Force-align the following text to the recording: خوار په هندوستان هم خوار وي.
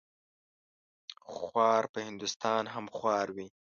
خوار 1.31 1.83
په 1.93 1.99
هندوستان 2.07 2.63
هم 2.73 2.85
خوار 2.95 3.27
وي. 3.35 3.47